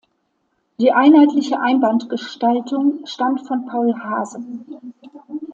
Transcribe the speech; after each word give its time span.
Die 0.79 0.91
einheitliche 0.91 1.59
Einbandgestaltung 1.59 3.05
stammt 3.05 3.45
von 3.45 3.67
Paul 3.67 3.93
Haase. 4.03 4.39